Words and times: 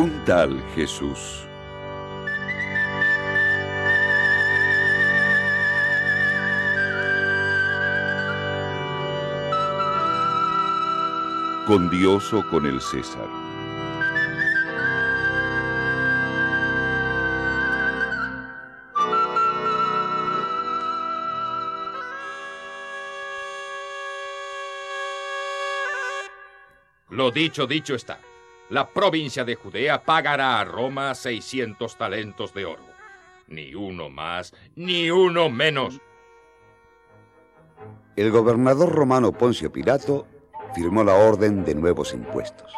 Un 0.00 0.24
tal 0.24 0.62
Jesús. 0.74 1.46
Con 11.66 11.90
Dios 11.90 12.32
o 12.32 12.48
con 12.48 12.64
el 12.64 12.80
César. 12.80 13.28
Lo 27.10 27.30
dicho, 27.30 27.66
dicho 27.66 27.94
está. 27.94 28.18
La 28.70 28.88
provincia 28.88 29.44
de 29.44 29.56
Judea 29.56 30.04
pagará 30.04 30.60
a 30.60 30.64
Roma 30.64 31.12
600 31.16 31.96
talentos 31.96 32.54
de 32.54 32.66
oro. 32.66 32.84
Ni 33.48 33.74
uno 33.74 34.08
más, 34.08 34.54
ni 34.76 35.10
uno 35.10 35.50
menos. 35.50 36.00
El 38.14 38.30
gobernador 38.30 38.92
romano 38.92 39.32
Poncio 39.32 39.72
Pilato 39.72 40.24
firmó 40.72 41.02
la 41.02 41.14
orden 41.14 41.64
de 41.64 41.74
nuevos 41.74 42.14
impuestos. 42.14 42.72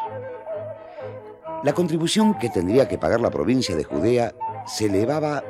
La 1.63 1.75
contribución 1.75 2.39
que 2.39 2.49
tendría 2.49 2.89
que 2.89 2.97
pagar 2.97 3.21
la 3.21 3.31
provincia 3.31 3.77
de 3.77 3.85
Judea 3.85 4.35
se 4.67 4.87
elevaba 4.87 5.45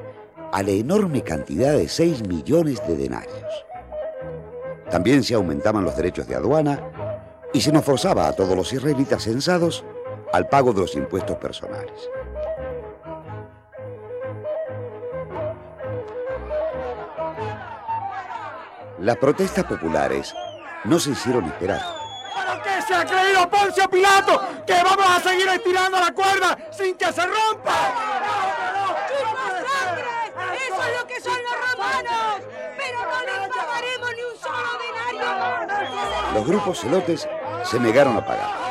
a 0.50 0.62
la 0.64 0.70
enorme 0.72 1.22
cantidad 1.22 1.72
de 1.72 1.88
6 1.88 2.26
millones 2.26 2.84
de 2.88 2.96
denarios. 2.96 3.64
También 4.90 5.22
se 5.22 5.34
aumentaban 5.34 5.84
los 5.84 5.96
derechos 5.96 6.26
de 6.26 6.34
aduana 6.34 6.82
y 7.52 7.60
se 7.60 7.70
nos 7.70 7.84
forzaba 7.84 8.26
a 8.26 8.32
todos 8.32 8.56
los 8.56 8.72
israelitas 8.72 9.22
censados 9.22 9.84
al 10.32 10.48
pago 10.48 10.72
de 10.72 10.80
los 10.80 10.94
impuestos 10.94 11.36
personales. 11.36 12.08
Las 18.98 19.16
protestas 19.16 19.64
populares 19.64 20.32
no 20.84 20.98
se 20.98 21.10
hicieron 21.10 21.44
esperar. 21.46 21.82
¿Para 22.34 22.62
qué 22.62 22.82
se 22.86 22.94
ha 22.94 23.04
creído 23.04 23.50
Poncio 23.50 23.88
Pilato 23.90 24.40
que 24.66 24.74
vamos 24.74 25.06
a 25.08 25.20
seguir 25.20 25.48
estirando 25.48 25.98
la 25.98 26.12
cuerda 26.12 26.56
sin 26.70 26.96
que 26.96 27.12
se 27.12 27.26
rompa? 27.26 27.72
sangre! 29.72 30.04
¡Eso 30.68 30.82
es 30.82 31.00
lo 31.00 31.06
que 31.06 31.20
son 31.20 31.38
los 31.42 31.72
romanos! 31.72 32.42
¡Pero 32.78 32.98
no 33.02 33.40
les 33.40 33.56
pagaremos 33.56 34.10
ni 34.16 34.22
un 34.22 34.36
solo 34.40 34.70
denario! 35.18 36.34
Los 36.34 36.46
grupos 36.46 36.80
celotes 36.80 37.28
se 37.64 37.80
negaron 37.80 38.16
a 38.16 38.24
pagar. 38.24 38.61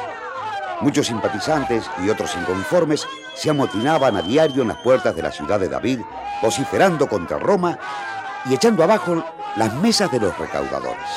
Muchos 0.81 1.07
simpatizantes 1.07 1.85
y 2.03 2.09
otros 2.09 2.35
inconformes 2.35 3.07
se 3.35 3.51
amotinaban 3.51 4.15
a 4.15 4.21
diario 4.23 4.63
en 4.63 4.69
las 4.69 4.77
puertas 4.77 5.15
de 5.15 5.21
la 5.21 5.31
ciudad 5.31 5.59
de 5.59 5.69
David, 5.69 5.99
vociferando 6.41 7.07
contra 7.07 7.37
Roma 7.37 7.77
y 8.49 8.55
echando 8.55 8.83
abajo 8.83 9.23
las 9.57 9.73
mesas 9.75 10.11
de 10.11 10.19
los 10.19 10.35
recaudadores. 10.39 11.07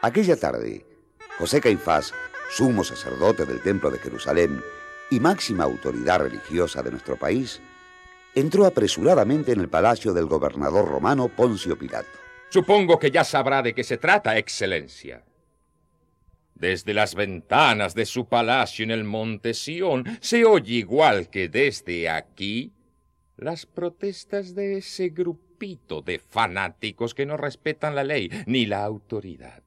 Aquella 0.00 0.36
tarde, 0.36 0.84
José 1.38 1.60
Caifás, 1.60 2.12
sumo 2.50 2.82
sacerdote 2.82 3.46
del 3.46 3.62
Templo 3.62 3.88
de 3.88 4.00
Jerusalén 4.00 4.60
y 5.10 5.20
máxima 5.20 5.62
autoridad 5.62 6.18
religiosa 6.18 6.82
de 6.82 6.90
nuestro 6.90 7.16
país, 7.16 7.60
entró 8.34 8.66
apresuradamente 8.66 9.52
en 9.52 9.60
el 9.60 9.68
palacio 9.68 10.12
del 10.12 10.26
gobernador 10.26 10.88
romano 10.88 11.28
Poncio 11.28 11.78
Pilato. 11.78 12.21
Supongo 12.52 12.98
que 12.98 13.10
ya 13.10 13.24
sabrá 13.24 13.62
de 13.62 13.72
qué 13.72 13.82
se 13.82 13.96
trata, 13.96 14.36
Excelencia. 14.36 15.24
Desde 16.54 16.92
las 16.92 17.14
ventanas 17.14 17.94
de 17.94 18.04
su 18.04 18.28
palacio 18.28 18.82
en 18.82 18.90
el 18.90 19.04
monte 19.04 19.54
Sión 19.54 20.04
se 20.20 20.44
oye 20.44 20.74
igual 20.74 21.30
que 21.30 21.48
desde 21.48 22.10
aquí 22.10 22.70
las 23.38 23.64
protestas 23.64 24.54
de 24.54 24.76
ese 24.76 25.08
grupito 25.08 26.02
de 26.02 26.18
fanáticos 26.18 27.14
que 27.14 27.24
no 27.24 27.38
respetan 27.38 27.94
la 27.94 28.04
ley 28.04 28.28
ni 28.44 28.66
la 28.66 28.84
autoridad. 28.84 29.62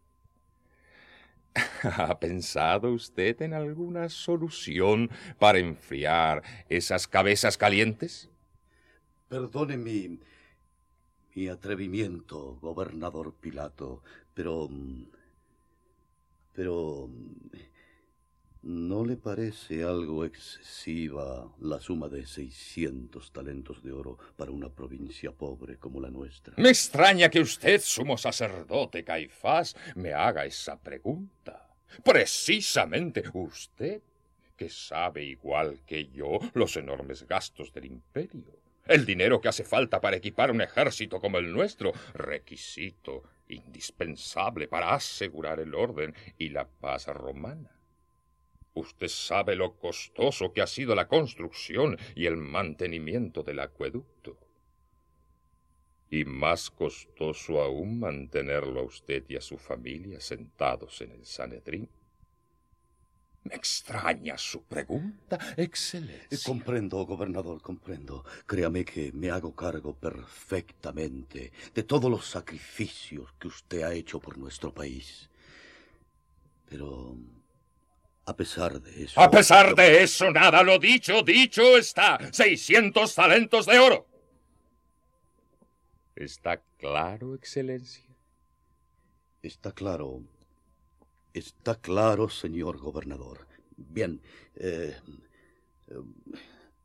¿Ha 1.81 2.19
pensado 2.19 2.91
usted 2.91 3.41
en 3.41 3.55
alguna 3.55 4.09
solución 4.09 5.09
para 5.39 5.57
enfriar 5.57 6.43
esas 6.69 7.07
cabezas 7.07 7.57
calientes? 7.57 8.29
Perdone 9.27 9.75
mi 11.35 11.49
atrevimiento, 11.49 12.57
gobernador 12.61 13.33
Pilato, 13.39 14.01
pero... 14.33 14.69
Pero... 16.53 17.09
¿No 18.63 19.05
le 19.05 19.15
parece 19.15 19.83
algo 19.83 20.25
excesiva 20.25 21.53
la 21.59 21.79
suma 21.79 22.09
de 22.09 22.25
600 22.25 23.31
talentos 23.31 23.83
de 23.83 23.91
oro 23.91 24.17
para 24.35 24.49
una 24.49 24.69
provincia 24.69 25.31
pobre 25.31 25.77
como 25.77 26.01
la 26.01 26.09
nuestra? 26.09 26.55
Me 26.57 26.69
extraña 26.69 27.29
que 27.29 27.41
usted, 27.41 27.79
sumo 27.79 28.17
sacerdote 28.17 29.03
Caifás, 29.03 29.75
me 29.95 30.13
haga 30.13 30.45
esa 30.45 30.79
pregunta. 30.79 31.69
Precisamente 32.03 33.23
usted, 33.35 34.01
que 34.57 34.69
sabe 34.69 35.23
igual 35.23 35.81
que 35.85 36.07
yo 36.07 36.39
los 36.55 36.75
enormes 36.75 37.27
gastos 37.27 37.71
del 37.71 37.85
imperio 37.85 38.64
el 38.87 39.05
dinero 39.05 39.41
que 39.41 39.47
hace 39.47 39.63
falta 39.63 39.99
para 39.99 40.17
equipar 40.17 40.51
un 40.51 40.61
ejército 40.61 41.19
como 41.19 41.37
el 41.37 41.51
nuestro, 41.51 41.91
requisito 42.13 43.23
indispensable 43.47 44.67
para 44.67 44.93
asegurar 44.93 45.59
el 45.59 45.73
orden 45.73 46.13
y 46.37 46.49
la 46.49 46.67
paz 46.67 47.07
romana. 47.07 47.71
Usted 48.73 49.07
sabe 49.07 49.55
lo 49.55 49.77
costoso 49.77 50.51
que 50.51 50.61
ha 50.61 50.67
sido 50.67 50.95
la 50.95 51.07
construcción 51.07 51.97
y 52.13 52.25
el 52.25 52.35
mantenimiento 52.37 53.41
del 53.41 53.61
acueducto. 53.61 54.37
Y 56.09 56.25
más 56.25 56.69
costoso 56.69 57.61
aún 57.61 57.99
mantenerlo 57.99 58.81
a 58.81 58.83
usted 58.83 59.23
y 59.29 59.37
a 59.37 59.41
su 59.41 59.57
familia 59.57 60.19
sentados 60.19 61.01
en 61.01 61.11
el 61.11 61.25
Sanedrín. 61.25 61.89
Extraña 63.55 64.37
su 64.37 64.63
pregunta, 64.63 65.39
Excelencia. 65.55 66.27
Eh, 66.29 66.37
comprendo, 66.43 67.05
gobernador, 67.05 67.61
comprendo. 67.61 68.25
Créame 68.45 68.83
que 68.83 69.11
me 69.13 69.31
hago 69.31 69.55
cargo 69.55 69.95
perfectamente 69.95 71.53
de 71.73 71.83
todos 71.83 72.11
los 72.11 72.27
sacrificios 72.27 73.33
que 73.39 73.47
usted 73.47 73.83
ha 73.83 73.93
hecho 73.93 74.19
por 74.19 74.37
nuestro 74.37 74.73
país. 74.73 75.29
Pero, 76.67 77.15
a 78.25 78.35
pesar 78.35 78.81
de 78.81 79.03
eso... 79.03 79.21
A 79.21 79.31
pesar 79.31 79.73
de 79.73 80.03
eso, 80.03 80.29
nada, 80.31 80.61
lo 80.61 80.77
dicho, 80.77 81.21
dicho 81.23 81.77
está. 81.77 82.19
600 82.31 83.15
talentos 83.15 83.65
de 83.67 83.79
oro. 83.79 84.05
¿Está 86.15 86.61
claro, 86.77 87.35
Excelencia? 87.35 88.03
Está 89.41 89.71
claro, 89.71 90.23
Está 91.35 91.75
claro, 91.75 92.29
señor 92.29 92.77
gobernador. 92.77 93.45
Bien, 93.75 94.21
eh, 94.55 94.95
eh, 95.89 95.93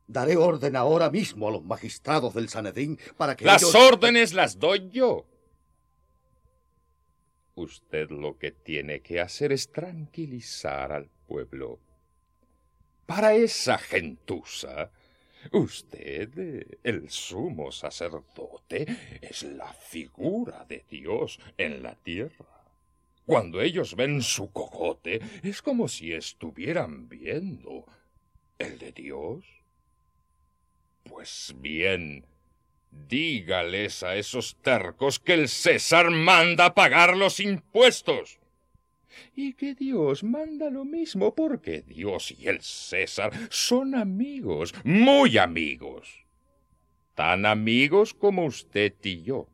daré 0.07 0.35
orden 0.35 0.75
ahora 0.75 1.09
mismo 1.09 1.47
a 1.47 1.51
los 1.51 1.63
magistrados 1.63 2.33
del 2.33 2.49
Sanedín 2.49 2.99
para 3.15 3.37
que... 3.37 3.45
Las 3.45 3.73
órdenes 3.73 4.33
las 4.33 4.59
doy 4.59 4.89
yo. 4.89 5.25
Usted 7.55 8.09
lo 8.09 8.37
que 8.37 8.51
tiene 8.51 8.99
que 8.99 9.21
hacer 9.21 9.53
es 9.53 9.71
tranquilizar 9.71 10.91
al 10.91 11.09
pueblo. 11.27 11.79
Para 13.05 13.33
esa 13.33 13.77
gentuza, 13.77 14.91
usted, 15.53 16.77
el 16.83 17.09
sumo 17.09 17.71
sacerdote, 17.71 18.85
es 19.21 19.43
la 19.43 19.71
figura 19.71 20.65
de 20.67 20.83
Dios 20.89 21.39
en 21.57 21.81
la 21.81 21.95
tierra. 21.95 22.50
Cuando 23.25 23.61
ellos 23.61 23.95
ven 23.95 24.21
su 24.21 24.51
cogote, 24.51 25.21
es 25.43 25.61
como 25.61 25.87
si 25.87 26.13
estuvieran 26.13 27.07
viendo 27.07 27.85
el 28.57 28.77
de 28.77 28.91
Dios. 28.91 29.45
Pues 31.03 31.53
bien, 31.57 32.25
dígales 33.07 34.03
a 34.03 34.15
esos 34.15 34.55
tercos 34.61 35.19
que 35.19 35.33
el 35.33 35.49
César 35.49 36.11
manda 36.11 36.73
pagar 36.73 37.15
los 37.15 37.39
impuestos. 37.39 38.39
Y 39.35 39.53
que 39.53 39.75
Dios 39.75 40.23
manda 40.23 40.69
lo 40.69 40.85
mismo 40.85 41.35
porque 41.35 41.81
Dios 41.81 42.31
y 42.31 42.47
el 42.47 42.61
César 42.61 43.31
son 43.49 43.95
amigos, 43.95 44.73
muy 44.83 45.37
amigos. 45.37 46.25
Tan 47.15 47.45
amigos 47.45 48.13
como 48.13 48.45
usted 48.45 48.93
y 49.03 49.23
yo. 49.23 49.47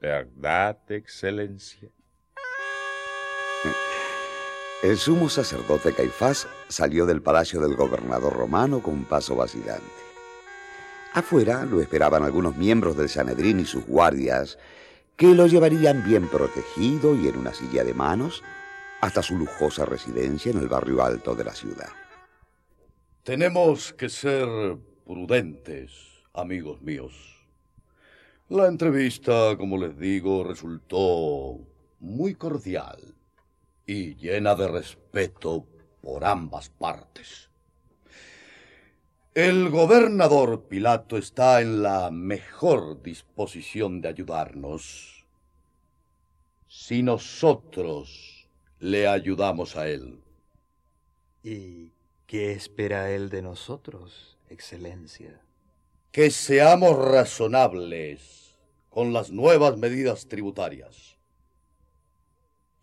¿Verdad, 0.00 0.78
Excelencia? 0.90 1.90
El 4.80 4.96
sumo 4.96 5.28
sacerdote 5.28 5.92
Caifás 5.92 6.46
salió 6.68 7.04
del 7.04 7.20
palacio 7.20 7.60
del 7.60 7.74
gobernador 7.74 8.32
romano 8.32 8.80
con 8.80 8.94
un 8.94 9.04
paso 9.04 9.34
vacilante. 9.34 9.82
Afuera 11.14 11.64
lo 11.64 11.80
esperaban 11.80 12.22
algunos 12.22 12.56
miembros 12.56 12.96
del 12.96 13.08
Sanedrín 13.08 13.58
y 13.58 13.64
sus 13.64 13.84
guardias, 13.84 14.56
que 15.16 15.34
lo 15.34 15.48
llevarían 15.48 16.04
bien 16.04 16.28
protegido 16.28 17.16
y 17.16 17.26
en 17.26 17.38
una 17.38 17.52
silla 17.52 17.82
de 17.82 17.92
manos 17.92 18.44
hasta 19.00 19.20
su 19.20 19.36
lujosa 19.36 19.84
residencia 19.84 20.52
en 20.52 20.58
el 20.58 20.68
barrio 20.68 21.02
alto 21.02 21.34
de 21.34 21.42
la 21.42 21.56
ciudad. 21.56 21.90
Tenemos 23.24 23.92
que 23.92 24.08
ser 24.08 24.48
prudentes, 25.04 25.90
amigos 26.34 26.80
míos. 26.82 27.14
La 28.48 28.68
entrevista, 28.68 29.56
como 29.56 29.76
les 29.76 29.98
digo, 29.98 30.44
resultó 30.44 31.58
muy 31.98 32.36
cordial 32.36 33.17
y 33.88 34.16
llena 34.16 34.54
de 34.54 34.68
respeto 34.68 35.64
por 36.02 36.22
ambas 36.26 36.68
partes. 36.68 37.48
El 39.34 39.70
gobernador 39.70 40.64
Pilato 40.68 41.16
está 41.16 41.62
en 41.62 41.82
la 41.82 42.10
mejor 42.10 43.02
disposición 43.02 44.02
de 44.02 44.08
ayudarnos 44.10 45.24
si 46.68 47.02
nosotros 47.02 48.46
le 48.78 49.08
ayudamos 49.08 49.74
a 49.76 49.88
él. 49.88 50.20
¿Y 51.42 51.92
qué 52.26 52.52
espera 52.52 53.10
él 53.10 53.30
de 53.30 53.40
nosotros, 53.40 54.36
Excelencia? 54.50 55.40
Que 56.12 56.30
seamos 56.30 56.98
razonables 56.98 58.58
con 58.90 59.14
las 59.14 59.30
nuevas 59.30 59.78
medidas 59.78 60.28
tributarias 60.28 61.17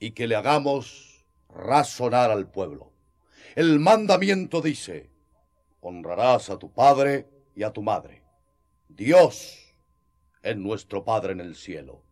y 0.05 0.11
que 0.11 0.27
le 0.27 0.35
hagamos 0.35 1.25
razonar 1.49 2.29
al 2.29 2.47
pueblo. 2.47 2.91
El 3.55 3.79
mandamiento 3.79 4.61
dice, 4.61 5.09
honrarás 5.81 6.51
a 6.51 6.59
tu 6.59 6.71
padre 6.71 7.27
y 7.55 7.63
a 7.63 7.71
tu 7.71 7.81
madre. 7.81 8.21
Dios 8.87 9.73
es 10.43 10.55
nuestro 10.57 11.03
Padre 11.03 11.33
en 11.33 11.39
el 11.39 11.55
cielo. 11.55 12.03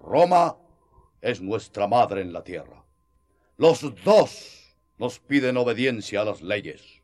Roma 0.00 0.56
es 1.20 1.40
nuestra 1.40 1.86
madre 1.86 2.20
en 2.20 2.32
la 2.32 2.42
tierra. 2.42 2.84
Los 3.58 3.94
dos 4.02 4.76
nos 4.98 5.20
piden 5.20 5.56
obediencia 5.56 6.22
a 6.22 6.24
las 6.24 6.42
leyes. 6.42 7.00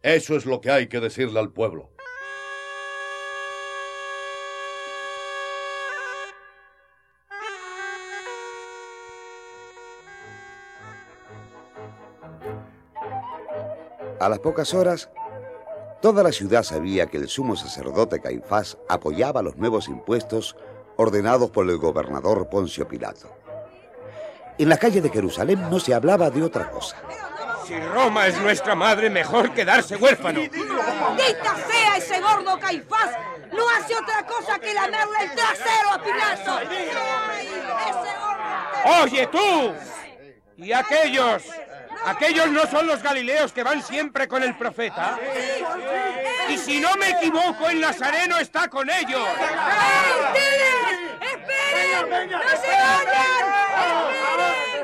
Eso 0.00 0.36
es 0.36 0.46
lo 0.46 0.62
que 0.62 0.70
hay 0.70 0.86
que 0.86 1.00
decirle 1.00 1.38
al 1.38 1.52
pueblo. 1.52 1.90
A 14.24 14.28
las 14.30 14.38
pocas 14.38 14.72
horas, 14.72 15.10
toda 16.00 16.22
la 16.22 16.32
ciudad 16.32 16.62
sabía 16.62 17.04
que 17.04 17.18
el 17.18 17.28
sumo 17.28 17.56
sacerdote 17.56 18.22
Caifás 18.22 18.78
apoyaba 18.88 19.42
los 19.42 19.58
nuevos 19.58 19.86
impuestos 19.86 20.56
ordenados 20.96 21.50
por 21.50 21.68
el 21.68 21.76
gobernador 21.76 22.48
Poncio 22.48 22.88
Pilato. 22.88 23.28
En 24.56 24.70
la 24.70 24.78
calle 24.78 25.02
de 25.02 25.10
Jerusalén 25.10 25.68
no 25.68 25.78
se 25.78 25.92
hablaba 25.92 26.30
de 26.30 26.42
otra 26.42 26.70
cosa. 26.70 26.96
Si 27.66 27.78
Roma 27.78 28.26
es 28.26 28.40
nuestra 28.40 28.74
madre, 28.74 29.10
mejor 29.10 29.52
quedarse 29.52 29.96
huérfano. 29.96 30.40
¡Dita 30.40 31.56
sea 31.70 31.98
ese 31.98 32.18
gordo 32.18 32.58
Caifás! 32.58 33.10
No 33.52 33.68
hace 33.76 33.94
otra 33.94 34.26
cosa 34.26 34.58
que 34.58 34.72
lamerle 34.72 35.18
el 35.20 35.34
trasero 35.34 35.90
a 35.92 36.02
Pilato. 36.02 36.60
¡Ay, 37.28 37.46
ese 37.46 38.10
gordo! 38.22 39.02
¡Oye 39.02 39.26
tú! 39.26 39.74
¿Y 40.56 40.72
aquellos? 40.72 41.42
¿Aquellos 42.06 42.50
no 42.50 42.66
son 42.66 42.86
los 42.86 43.02
galileos 43.02 43.52
que 43.52 43.62
van 43.62 43.82
siempre 43.82 44.28
con 44.28 44.42
el 44.42 44.56
profeta? 44.56 45.18
Y 46.48 46.58
si 46.58 46.80
no 46.80 46.94
me 46.96 47.10
equivoco, 47.10 47.68
el 47.68 47.80
Nazareno 47.80 48.38
está 48.38 48.68
con 48.68 48.88
ellos. 48.90 49.26
¡Ey, 49.38 50.12
ustedes! 50.26 51.32
¡Esperen! 51.32 52.30
¡No 52.30 52.38
se 52.40 52.68
vayan! 52.68 53.44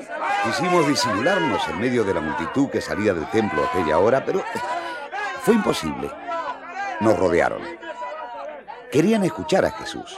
¡Esperen! 0.00 0.20
Quisimos 0.44 0.88
disimularnos 0.88 1.68
en 1.68 1.80
medio 1.80 2.04
de 2.04 2.14
la 2.14 2.20
multitud 2.20 2.70
que 2.70 2.80
salía 2.80 3.12
del 3.12 3.28
templo 3.30 3.62
a 3.62 3.66
aquella 3.66 3.98
hora, 3.98 4.24
pero 4.24 4.42
fue 5.42 5.54
imposible. 5.54 6.10
Nos 7.00 7.18
rodearon. 7.18 7.62
Querían 8.90 9.24
escuchar 9.24 9.64
a 9.64 9.70
Jesús. 9.70 10.16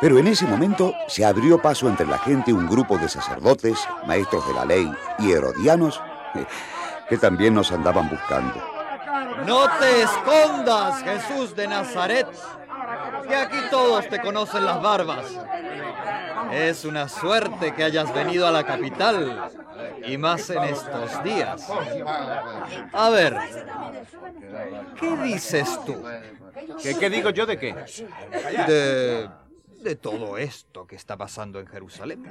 Pero 0.00 0.18
en 0.18 0.28
ese 0.28 0.46
momento 0.46 0.94
se 1.08 1.24
abrió 1.24 1.60
paso 1.60 1.88
entre 1.88 2.06
la 2.06 2.18
gente 2.18 2.52
un 2.52 2.68
grupo 2.68 2.98
de 2.98 3.08
sacerdotes, 3.08 3.78
maestros 4.06 4.46
de 4.46 4.54
la 4.54 4.64
ley 4.64 4.92
y 5.18 5.32
herodianos 5.32 6.00
que 7.08 7.18
también 7.18 7.54
nos 7.54 7.72
andaban 7.72 8.08
buscando. 8.08 8.62
No 9.46 9.66
te 9.78 10.02
escondas, 10.02 11.02
Jesús 11.02 11.54
de 11.56 11.68
Nazaret, 11.68 12.26
que 13.26 13.34
aquí 13.34 13.58
todos 13.70 14.08
te 14.08 14.20
conocen 14.20 14.64
las 14.64 14.82
barbas. 14.82 15.24
Es 16.52 16.84
una 16.84 17.08
suerte 17.08 17.74
que 17.74 17.84
hayas 17.84 18.12
venido 18.12 18.46
a 18.46 18.50
la 18.50 18.64
capital, 18.64 19.50
y 20.06 20.16
más 20.16 20.48
en 20.50 20.64
estos 20.64 21.22
días. 21.22 21.68
A 22.92 23.10
ver, 23.10 23.36
¿qué 24.98 25.16
dices 25.18 25.78
tú 25.84 26.02
¿Qué, 26.82 26.98
qué 26.98 27.10
digo 27.10 27.30
yo 27.30 27.46
de 27.46 27.58
qué? 27.58 27.74
de, 28.66 29.28
de 29.82 29.96
todo 29.96 30.38
esto 30.38 30.86
que 30.86 30.96
está 30.96 31.16
pasando 31.16 31.60
en 31.60 31.66
Jerusalén? 31.66 32.30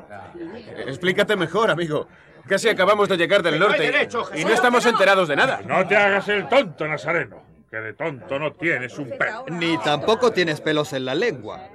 Explícate 0.85 1.35
mejor, 1.35 1.71
amigo. 1.71 2.07
Casi 2.47 2.69
acabamos 2.69 3.09
de 3.09 3.17
llegar 3.17 3.43
del 3.43 3.59
norte 3.59 4.09
y 4.35 4.45
no 4.45 4.51
estamos 4.51 4.85
enterados 4.85 5.27
de 5.27 5.35
nada. 5.35 5.61
No 5.65 5.85
te 5.87 5.95
hagas 5.95 6.27
el 6.29 6.47
tonto, 6.47 6.87
Nazareno, 6.87 7.41
que 7.69 7.77
de 7.77 7.93
tonto 7.93 8.39
no 8.39 8.53
tienes 8.53 8.97
un 8.97 9.09
pelo. 9.09 9.45
Ni 9.49 9.77
tampoco 9.79 10.31
tienes 10.31 10.61
pelos 10.61 10.93
en 10.93 11.05
la 11.05 11.15
lengua. 11.15 11.69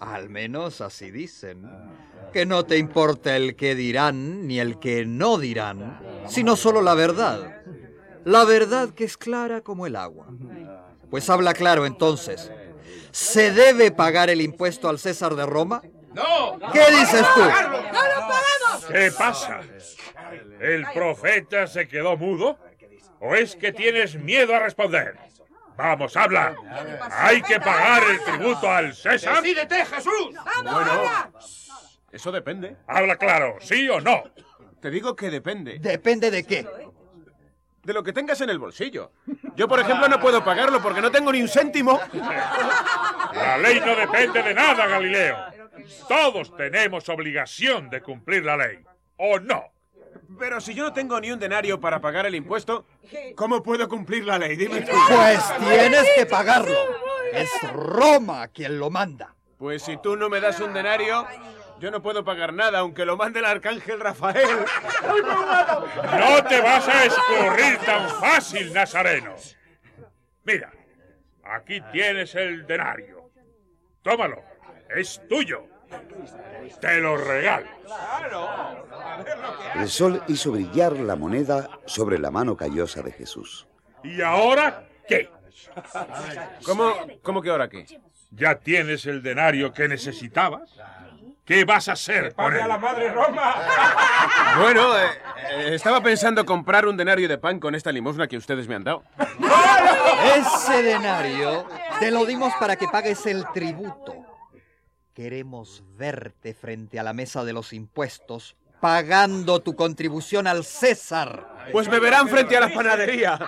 Al 0.00 0.28
menos 0.28 0.80
así 0.80 1.10
dicen. 1.10 1.68
Que 2.32 2.46
no 2.46 2.64
te 2.64 2.78
importa 2.78 3.36
el 3.36 3.54
que 3.54 3.76
dirán 3.76 4.48
ni 4.48 4.58
el 4.58 4.80
que 4.80 5.06
no 5.06 5.38
dirán, 5.38 6.00
sino 6.26 6.56
solo 6.56 6.82
la 6.82 6.94
verdad. 6.94 7.62
La 8.24 8.44
verdad 8.44 8.90
que 8.90 9.04
es 9.04 9.16
clara 9.16 9.60
como 9.60 9.86
el 9.86 9.94
agua. 9.94 10.26
Pues 11.10 11.30
habla 11.30 11.54
claro 11.54 11.86
entonces. 11.86 12.50
¿Se 13.14 13.52
debe 13.52 13.92
pagar 13.92 14.28
el 14.28 14.40
impuesto 14.40 14.88
al 14.88 14.98
César 14.98 15.36
de 15.36 15.46
Roma? 15.46 15.82
¡No! 16.14 16.58
¿Qué 16.72 16.84
dices 16.90 17.24
tú? 17.36 17.42
¡No 17.42 17.72
lo 17.72 17.82
pagamos! 17.92 18.86
¿Qué 18.90 19.12
pasa? 19.16 19.60
¿El 20.58 20.84
profeta 20.92 21.68
se 21.68 21.86
quedó 21.86 22.16
mudo? 22.16 22.58
¿O 23.20 23.36
es 23.36 23.54
que 23.54 23.70
tienes 23.72 24.16
miedo 24.16 24.52
a 24.56 24.58
responder? 24.58 25.16
Vamos, 25.76 26.16
habla. 26.16 26.56
¿Hay 27.12 27.40
que 27.42 27.60
pagar 27.60 28.02
el 28.02 28.20
tributo 28.24 28.68
al 28.68 28.92
César? 28.92 29.40
¡Decídete, 29.40 29.84
Jesús! 29.86 30.34
¡Vamos, 30.44 30.74
habla! 30.74 31.30
Eso 32.10 32.32
depende. 32.32 32.78
Habla 32.88 33.14
claro, 33.14 33.58
¿sí 33.60 33.88
o 33.88 34.00
no? 34.00 34.24
Te 34.80 34.90
digo 34.90 35.14
que 35.14 35.30
depende. 35.30 35.78
¿Depende 35.78 36.32
de 36.32 36.44
qué? 36.44 36.66
De 37.84 37.92
lo 37.92 38.02
que 38.02 38.12
tengas 38.12 38.40
en 38.40 38.50
el 38.50 38.58
bolsillo. 38.58 39.12
Yo, 39.56 39.68
por 39.68 39.78
ejemplo, 39.78 40.08
no 40.08 40.18
puedo 40.18 40.42
pagarlo 40.42 40.80
porque 40.80 41.00
no 41.00 41.10
tengo 41.10 41.30
ni 41.30 41.42
un 41.42 41.48
céntimo. 41.48 42.00
La 43.34 43.58
ley 43.58 43.80
no 43.80 43.94
depende 43.94 44.42
de 44.42 44.54
nada, 44.54 44.86
Galileo. 44.86 45.36
Todos 46.08 46.56
tenemos 46.56 47.08
obligación 47.08 47.90
de 47.90 48.00
cumplir 48.00 48.44
la 48.44 48.56
ley. 48.56 48.78
¿O 49.18 49.38
no? 49.38 49.64
Pero 50.38 50.60
si 50.60 50.74
yo 50.74 50.84
no 50.84 50.92
tengo 50.92 51.20
ni 51.20 51.30
un 51.30 51.38
denario 51.38 51.80
para 51.80 52.00
pagar 52.00 52.26
el 52.26 52.34
impuesto, 52.34 52.86
¿cómo 53.36 53.62
puedo 53.62 53.88
cumplir 53.88 54.24
la 54.24 54.38
ley? 54.38 54.56
Dime 54.56 54.80
tú. 54.80 54.92
Pues 55.08 55.40
tienes 55.58 56.06
que 56.16 56.26
pagarlo. 56.26 56.78
Es 57.32 57.50
Roma 57.72 58.48
quien 58.48 58.78
lo 58.78 58.90
manda. 58.90 59.34
Pues 59.58 59.82
si 59.82 59.96
tú 59.98 60.16
no 60.16 60.28
me 60.28 60.40
das 60.40 60.60
un 60.60 60.72
denario, 60.72 61.26
yo 61.84 61.90
no 61.90 62.00
puedo 62.00 62.24
pagar 62.24 62.54
nada, 62.54 62.78
aunque 62.78 63.04
lo 63.04 63.18
mande 63.18 63.40
el 63.40 63.44
arcángel 63.44 64.00
Rafael. 64.00 64.48
No 66.18 66.42
te 66.44 66.60
vas 66.60 66.88
a 66.88 67.04
escurrir 67.04 67.76
tan 67.84 68.08
fácil, 68.08 68.72
Nazareno. 68.72 69.34
Mira, 70.44 70.72
aquí 71.42 71.82
tienes 71.92 72.34
el 72.36 72.66
denario. 72.66 73.30
Tómalo, 74.02 74.42
es 74.96 75.20
tuyo. 75.28 75.66
Te 76.80 77.00
lo 77.00 77.18
regalo. 77.18 77.68
El 79.74 79.88
sol 79.88 80.22
hizo 80.28 80.52
brillar 80.52 80.92
la 80.92 81.16
moneda 81.16 81.68
sobre 81.84 82.18
la 82.18 82.30
mano 82.30 82.56
callosa 82.56 83.02
de 83.02 83.12
Jesús. 83.12 83.66
¿Y 84.02 84.22
ahora 84.22 84.88
qué? 85.06 85.28
¿Cómo, 86.64 86.94
cómo 87.22 87.42
que 87.42 87.50
ahora 87.50 87.68
qué? 87.68 87.84
¿Ya 88.30 88.54
tienes 88.54 89.04
el 89.04 89.22
denario 89.22 89.72
que 89.72 89.86
necesitabas? 89.86 90.74
¿Qué 91.44 91.64
vas 91.66 91.88
a 91.88 91.92
hacer 91.92 92.34
con 92.34 92.54
él? 92.54 92.62
madre 92.80 93.10
Roma! 93.10 93.54
Bueno, 94.60 94.96
eh, 94.96 95.08
eh, 95.50 95.74
estaba 95.74 96.00
pensando 96.00 96.46
comprar 96.46 96.86
un 96.86 96.96
denario 96.96 97.28
de 97.28 97.38
pan 97.38 97.58
con 97.58 97.74
esta 97.74 97.90
limosna 97.90 98.28
que 98.28 98.36
ustedes 98.36 98.68
me 98.68 98.76
han 98.76 98.84
dado. 98.84 99.02
Ese 100.36 100.82
denario 100.82 101.66
te 101.98 102.12
lo 102.12 102.24
dimos 102.24 102.52
para 102.60 102.76
que 102.76 102.86
pagues 102.86 103.26
el 103.26 103.44
tributo. 103.52 104.14
Queremos 105.12 105.82
verte 105.96 106.54
frente 106.54 107.00
a 107.00 107.02
la 107.02 107.12
mesa 107.12 107.44
de 107.44 107.52
los 107.52 107.72
impuestos 107.72 108.56
pagando 108.84 109.60
tu 109.60 109.74
contribución 109.74 110.46
al 110.46 110.62
César. 110.62 111.66
Pues 111.72 111.88
me 111.88 111.98
verán 111.98 112.28
frente 112.28 112.54
a 112.54 112.60
la 112.60 112.68
panadería. 112.68 113.38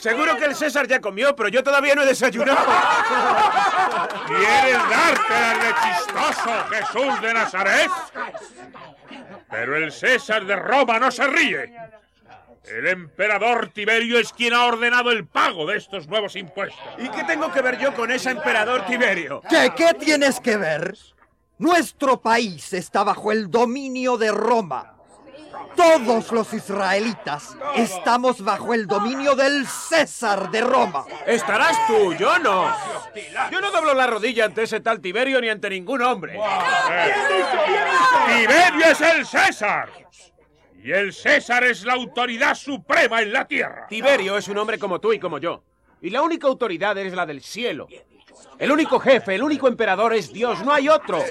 Seguro 0.00 0.36
que 0.38 0.46
el 0.46 0.54
César 0.54 0.86
ya 0.88 0.98
comió, 1.00 1.36
pero 1.36 1.50
yo 1.50 1.62
todavía 1.62 1.94
no 1.94 2.02
he 2.02 2.06
desayunado. 2.06 2.66
¿Quieres 4.26 4.78
darte 4.88 5.34
de 5.66 5.74
chistoso, 5.82 6.50
Jesús 6.70 7.20
de 7.20 7.34
Nazaret? 7.34 7.90
Pero 9.50 9.76
el 9.76 9.92
César 9.92 10.46
de 10.46 10.56
Roma 10.56 10.98
no 10.98 11.10
se 11.10 11.26
ríe. 11.26 11.74
El 12.64 12.86
emperador 12.86 13.68
Tiberio 13.68 14.18
es 14.18 14.32
quien 14.32 14.54
ha 14.54 14.64
ordenado 14.64 15.10
el 15.10 15.26
pago 15.26 15.66
de 15.66 15.76
estos 15.76 16.08
nuevos 16.08 16.34
impuestos. 16.34 16.80
¿Y 16.98 17.08
qué 17.10 17.24
tengo 17.24 17.52
que 17.52 17.60
ver 17.60 17.78
yo 17.78 17.94
con 17.94 18.10
ese 18.10 18.30
emperador 18.30 18.86
Tiberio? 18.86 19.42
¿Qué, 19.50 19.72
qué 19.76 19.92
tienes 19.94 20.40
que 20.40 20.56
ver? 20.56 20.96
Nuestro 21.58 22.22
país 22.22 22.72
está 22.72 23.04
bajo 23.04 23.32
el 23.32 23.50
dominio 23.50 24.16
de 24.16 24.32
Roma. 24.32 24.99
Todos 25.76 26.32
los 26.32 26.52
israelitas 26.52 27.56
estamos 27.76 28.42
bajo 28.42 28.74
el 28.74 28.86
dominio 28.86 29.34
del 29.34 29.66
César 29.66 30.50
de 30.50 30.60
Roma. 30.60 31.04
Estarás 31.26 31.86
tú, 31.86 32.14
yo 32.14 32.38
no. 32.38 32.74
Yo 33.50 33.60
no 33.60 33.70
doblo 33.70 33.94
la 33.94 34.06
rodilla 34.06 34.44
ante 34.44 34.62
ese 34.64 34.80
tal 34.80 35.00
Tiberio 35.00 35.40
ni 35.40 35.48
ante 35.48 35.70
ningún 35.70 36.02
hombre. 36.02 36.38
Tiberio 38.26 38.86
es 38.86 39.00
el 39.00 39.26
César. 39.26 39.90
Y 40.82 40.92
el 40.92 41.12
César 41.12 41.64
es 41.64 41.84
la 41.84 41.94
autoridad 41.94 42.54
suprema 42.54 43.20
en 43.20 43.32
la 43.32 43.46
tierra. 43.46 43.86
Tiberio 43.88 44.36
es 44.38 44.48
un 44.48 44.58
hombre 44.58 44.78
como 44.78 45.00
tú 45.00 45.12
y 45.12 45.18
como 45.18 45.38
yo. 45.38 45.62
Y 46.00 46.10
la 46.10 46.22
única 46.22 46.46
autoridad 46.46 46.96
es 46.96 47.12
la 47.12 47.26
del 47.26 47.42
cielo. 47.42 47.86
El 48.58 48.70
único 48.70 48.98
jefe, 49.00 49.34
el 49.34 49.42
único 49.42 49.68
emperador 49.68 50.14
es 50.14 50.32
Dios, 50.32 50.62
no 50.64 50.72
hay 50.72 50.88
otro. 50.88 51.22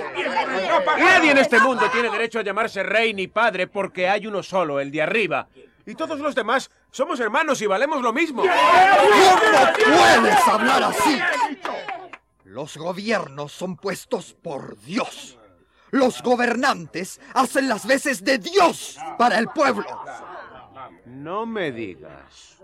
Nadie 0.98 1.32
en 1.32 1.38
este 1.38 1.60
mundo 1.60 1.90
tiene 1.92 2.10
derecho 2.10 2.40
a 2.40 2.44
llamarse 2.44 2.84
rey 2.84 3.14
ni 3.14 3.28
padre 3.28 3.68
porque 3.68 4.10
hay 4.10 4.28
uno 4.28 4.42
solo, 4.42 4.80
el 4.80 4.92
de 4.92 5.02
arriba. 5.02 5.48
Y 5.86 5.96
todos 5.96 6.20
los 6.20 6.36
demás 6.36 6.70
somos 6.92 7.20
hermanos 7.20 7.62
y 7.62 7.68
valemos 7.68 8.02
lo 8.02 8.14
mismo. 8.14 8.44
¿Cómo 8.44 9.98
puedes 9.98 10.48
hablar 10.48 10.84
así? 10.84 11.20
Los 12.44 12.78
gobiernos 12.78 13.52
son 13.52 13.76
puestos 13.76 14.36
por 14.42 14.80
Dios. 14.82 15.38
Los 15.92 16.22
gobernantes 16.22 17.20
hacen 17.34 17.68
las 17.68 17.86
veces 17.86 18.24
de 18.24 18.38
Dios 18.38 18.98
para 19.18 19.40
el 19.40 19.48
pueblo. 19.48 19.86
No 21.10 21.46
me 21.46 21.72
digas. 21.72 22.58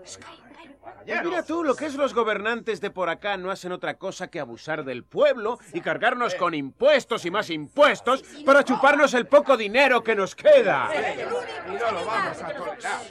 Mira 1.04 1.44
tú, 1.44 1.62
lo 1.62 1.74
que 1.74 1.86
es 1.86 1.94
los 1.94 2.14
gobernantes 2.14 2.80
de 2.80 2.90
por 2.90 3.08
acá 3.08 3.36
no 3.36 3.50
hacen 3.50 3.72
otra 3.72 3.94
cosa 3.94 4.28
que 4.28 4.40
abusar 4.40 4.84
del 4.84 5.04
pueblo 5.04 5.58
y 5.72 5.80
cargarnos 5.80 6.34
con 6.34 6.54
impuestos 6.54 7.24
y 7.24 7.30
más 7.30 7.50
impuestos 7.50 8.22
para 8.44 8.64
chuparnos 8.64 9.14
el 9.14 9.26
poco 9.26 9.56
dinero 9.56 10.02
que 10.02 10.14
nos 10.14 10.34
queda. 10.34 10.90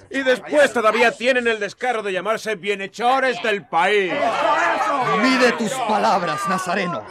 Y 0.10 0.24
después 0.24 0.74
todavía 0.74 1.12
tienen 1.12 1.48
el 1.48 1.60
descaro 1.60 2.04
de 2.04 2.14
llamarse 2.14 2.56
bienhechores 2.56 3.42
del 3.44 3.66
país. 3.66 4.14
Mide 5.22 5.54
tus 5.54 5.72
palabras, 5.72 6.48
Nazareno. 6.50 7.04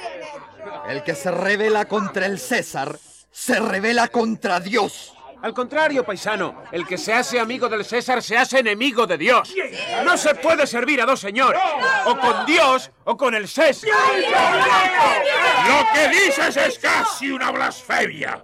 El 0.88 1.02
que 1.02 1.14
se 1.14 1.30
revela 1.30 1.86
contra 1.86 2.26
el 2.26 2.38
César, 2.38 2.98
se 3.30 3.58
revela 3.58 4.08
contra 4.08 4.60
Dios. 4.60 5.14
Al 5.44 5.52
contrario, 5.52 6.06
paisano, 6.06 6.64
el 6.72 6.86
que 6.86 6.96
se 6.96 7.12
hace 7.12 7.38
amigo 7.38 7.68
del 7.68 7.84
César 7.84 8.22
se 8.22 8.34
hace 8.34 8.60
enemigo 8.60 9.06
de 9.06 9.18
Dios. 9.18 9.54
No 10.02 10.16
se 10.16 10.34
puede 10.36 10.66
servir 10.66 11.02
a 11.02 11.04
dos 11.04 11.20
señores, 11.20 11.60
o 12.06 12.16
con 12.16 12.46
Dios 12.46 12.90
o 13.04 13.14
con 13.14 13.34
el 13.34 13.46
César. 13.46 13.90
Lo 15.68 15.86
que 15.92 16.08
dices 16.08 16.56
es 16.56 16.78
casi 16.78 17.30
una 17.30 17.50
blasfemia. 17.50 18.42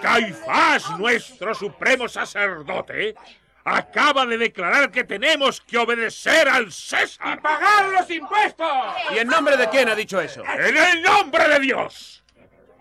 Caifás, 0.00 0.88
nuestro 1.00 1.52
supremo 1.52 2.06
sacerdote, 2.06 3.16
acaba 3.64 4.24
de 4.24 4.38
declarar 4.38 4.92
que 4.92 5.02
tenemos 5.02 5.60
que 5.62 5.78
obedecer 5.78 6.48
al 6.48 6.70
César. 6.70 7.42
¡Pagar 7.42 7.88
los 7.88 8.08
impuestos! 8.08 8.68
¿Y 9.12 9.18
en 9.18 9.26
nombre 9.26 9.56
de 9.56 9.68
quién 9.68 9.88
ha 9.88 9.96
dicho 9.96 10.20
eso? 10.20 10.44
En 10.44 10.76
el 10.76 11.02
nombre 11.02 11.48
de 11.48 11.58
Dios. 11.58 12.22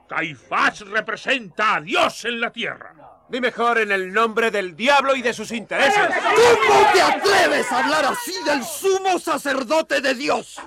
Caifás 0.07 0.81
representa 0.81 1.77
a 1.77 1.81
Dios 1.81 2.25
en 2.25 2.39
la 2.39 2.51
tierra. 2.51 2.93
Di 3.29 3.41
mejor 3.41 3.79
en 3.79 3.91
el 3.91 4.13
nombre 4.13 4.51
del 4.51 4.75
diablo 4.75 5.15
y 5.15 5.21
de 5.21 5.33
sus 5.33 5.51
intereses. 5.51 6.07
¿Cómo 6.07 6.91
te 6.93 7.01
atreves 7.01 7.71
a 7.71 7.79
hablar 7.79 8.05
así 8.05 8.33
del 8.45 8.63
sumo 8.63 9.17
sacerdote 9.17 10.01
de 10.01 10.13
Dios? 10.13 10.59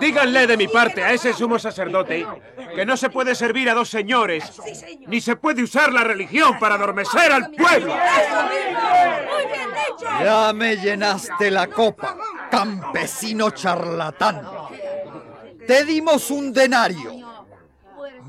Díganle 0.00 0.46
de 0.46 0.56
mi 0.56 0.68
parte 0.68 1.02
a 1.02 1.12
ese 1.12 1.32
sumo 1.34 1.58
sacerdote 1.58 2.26
que 2.74 2.86
no 2.86 2.96
se 2.96 3.10
puede 3.10 3.34
servir 3.34 3.68
a 3.68 3.74
dos 3.74 3.88
señores, 3.88 4.52
ni 5.06 5.20
se 5.20 5.36
puede 5.36 5.62
usar 5.62 5.92
la 5.92 6.04
religión 6.04 6.58
para 6.58 6.76
adormecer 6.76 7.32
al 7.32 7.50
pueblo. 7.50 7.94
Ya 10.22 10.52
me 10.54 10.76
llenaste 10.76 11.50
la 11.50 11.66
copa, 11.66 12.16
campesino 12.50 13.50
charlatán. 13.50 14.42
Te 15.66 15.84
dimos 15.84 16.30
un 16.30 16.52
denario. 16.52 17.27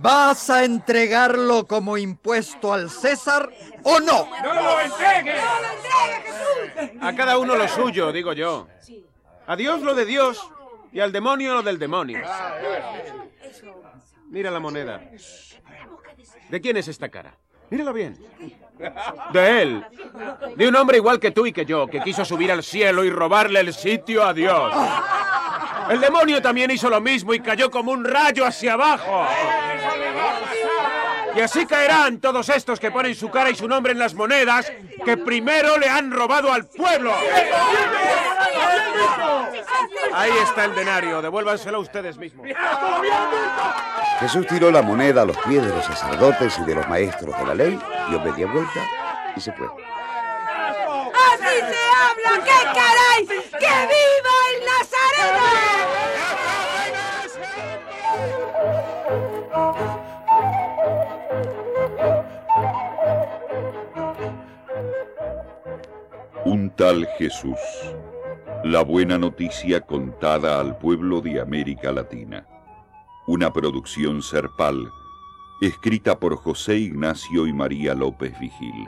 ¿Vas 0.01 0.49
a 0.49 0.63
entregarlo 0.63 1.67
como 1.67 1.97
impuesto 1.97 2.73
al 2.73 2.89
César 2.89 3.49
o 3.83 3.99
no? 3.99 4.29
¡No 4.43 4.53
lo 4.53 4.79
entregue! 4.79 5.35
A 7.01 7.15
cada 7.15 7.37
uno 7.37 7.55
lo 7.55 7.67
suyo, 7.67 8.11
digo 8.11 8.33
yo. 8.33 8.67
A 9.47 9.55
Dios 9.55 9.81
lo 9.81 9.95
de 9.95 10.05
Dios 10.05 10.41
y 10.93 10.99
al 11.01 11.11
demonio 11.11 11.55
lo 11.55 11.63
del 11.63 11.79
demonio. 11.79 12.21
Mira 14.29 14.51
la 14.51 14.59
moneda. 14.59 15.01
¿De 16.49 16.61
quién 16.61 16.77
es 16.77 16.87
esta 16.87 17.09
cara? 17.09 17.35
Míralo 17.69 17.93
bien. 17.93 18.17
De 19.33 19.61
él. 19.61 19.85
De 20.55 20.67
un 20.67 20.75
hombre 20.75 20.97
igual 20.97 21.19
que 21.19 21.31
tú 21.31 21.45
y 21.45 21.51
que 21.51 21.65
yo, 21.65 21.87
que 21.87 22.01
quiso 22.01 22.23
subir 22.23 22.51
al 22.51 22.63
cielo 22.63 23.03
y 23.03 23.09
robarle 23.09 23.59
el 23.59 23.73
sitio 23.73 24.25
a 24.25 24.33
Dios. 24.33 24.73
El 25.89 25.99
demonio 25.99 26.41
también 26.41 26.71
hizo 26.71 26.89
lo 26.89 27.01
mismo 27.01 27.33
y 27.33 27.39
cayó 27.39 27.69
como 27.69 27.91
un 27.91 28.05
rayo 28.05 28.45
hacia 28.45 28.73
abajo. 28.73 29.25
Y 31.35 31.41
así 31.41 31.65
caerán 31.65 32.19
todos 32.19 32.49
estos 32.49 32.79
que 32.79 32.91
ponen 32.91 33.15
su 33.15 33.29
cara 33.29 33.49
y 33.49 33.55
su 33.55 33.67
nombre 33.67 33.91
en 33.91 33.99
las 33.99 34.13
monedas 34.13 34.71
que 35.05 35.17
primero 35.17 35.77
le 35.77 35.87
han 35.87 36.11
robado 36.11 36.51
al 36.51 36.65
pueblo. 36.65 37.13
Ahí 40.13 40.31
está 40.43 40.65
el 40.65 40.75
denario, 40.75 41.21
devuélvanselo 41.21 41.79
ustedes 41.79 42.17
mismos. 42.17 42.47
Jesús 44.19 44.47
tiró 44.47 44.71
la 44.71 44.81
moneda 44.81 45.21
a 45.21 45.25
los 45.25 45.37
pies 45.37 45.63
de 45.63 45.69
los 45.69 45.85
sacerdotes 45.85 46.57
y 46.59 46.63
de 46.63 46.75
los 46.75 46.87
maestros 46.89 47.37
de 47.37 47.45
la 47.45 47.55
ley, 47.55 47.79
dio 48.09 48.19
media 48.19 48.47
vuelta 48.47 48.85
y 49.35 49.39
se 49.39 49.51
fue. 49.53 49.67
¡Así 51.31 51.59
se 51.59 51.77
habla! 51.95 52.43
¡Qué 52.43 52.65
caray! 52.65 53.27
¡Que 53.27 53.87
viva 53.87 54.38
Un 66.45 66.69
tal 66.69 67.05
Jesús. 67.17 67.59
La 68.63 68.81
buena 68.81 69.17
noticia 69.17 69.81
contada 69.81 70.61
al 70.61 70.77
pueblo 70.77 71.19
de 71.19 71.41
América 71.41 71.91
Latina. 71.91 72.47
Una 73.27 73.51
producción 73.51 74.21
serpal, 74.21 74.89
escrita 75.59 76.17
por 76.17 76.37
José 76.37 76.77
Ignacio 76.77 77.45
y 77.45 77.51
María 77.51 77.93
López 77.93 78.39
Vigil. 78.39 78.87